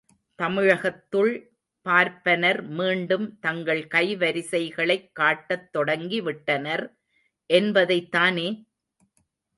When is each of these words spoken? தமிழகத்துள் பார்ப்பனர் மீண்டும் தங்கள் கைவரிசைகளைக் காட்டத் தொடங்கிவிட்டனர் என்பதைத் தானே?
தமிழகத்துள் 0.39 1.33
பார்ப்பனர் 1.85 2.63
மீண்டும் 2.69 3.39
தங்கள் 3.39 3.87
கைவரிசைகளைக் 3.91 5.11
காட்டத் 5.11 5.69
தொடங்கிவிட்டனர் 5.77 6.85
என்பதைத் 7.49 8.11
தானே? 8.11 8.47